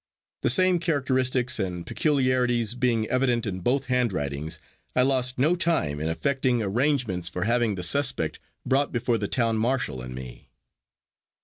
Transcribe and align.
The 0.41 0.49
same 0.49 0.79
characteristics 0.79 1.59
and 1.59 1.85
peculiarities 1.85 2.73
being 2.73 3.07
evident 3.09 3.45
in 3.45 3.59
both 3.59 3.85
handwritings, 3.85 4.59
I 4.95 5.03
lost 5.03 5.37
no 5.37 5.55
time 5.55 5.99
in 5.99 6.09
effecting 6.09 6.63
arrangements 6.63 7.29
for 7.29 7.43
having 7.43 7.75
the 7.75 7.83
suspect 7.83 8.39
brought 8.65 8.91
before 8.91 9.19
the 9.19 9.27
town 9.27 9.57
marshal 9.59 10.01
and 10.01 10.15
me. 10.15 10.49